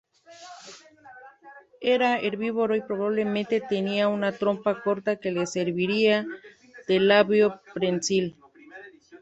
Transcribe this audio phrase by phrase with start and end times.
[1.79, 6.25] Era herbívoro y probablemente tenía una trompa corta que le serviría
[6.87, 8.35] de labio prensil.